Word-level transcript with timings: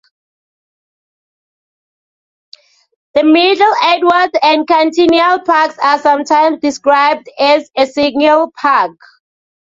The 3.13 3.21
Myrtle 3.23 3.71
Edwards 3.83 4.35
and 4.41 4.65
Centennial 4.67 5.41
parks 5.41 5.77
are 5.77 5.99
sometimes 5.99 6.57
described 6.59 7.29
as 7.37 7.69
a 7.77 7.85
single 7.85 8.51
park. 8.59 8.97